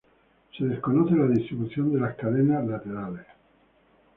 Se 0.57 0.65
desconoce 0.65 1.15
la 1.15 1.27
distribución 1.27 1.93
de 1.93 1.99
las 1.99 2.15
cadenas 2.15 2.65
laterales. 2.65 3.27